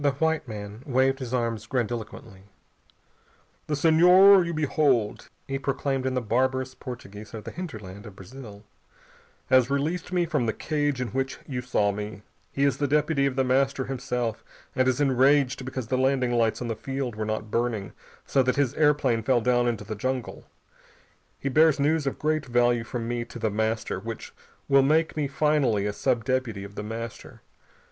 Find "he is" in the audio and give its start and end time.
12.51-12.79